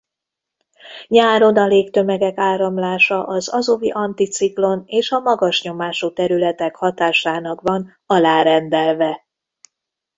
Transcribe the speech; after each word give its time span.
Nyáron 1.07 1.57
a 1.57 1.65
légtömegek 1.67 2.37
áramlása 2.37 3.25
az 3.27 3.49
Azovi-anticiklon 3.53 4.83
és 4.85 5.11
a 5.11 5.19
magas 5.19 5.61
nyomású 5.63 6.13
területek 6.13 6.75
hatásának 6.75 7.61
van 7.61 7.97
alárendelve. 8.05 9.27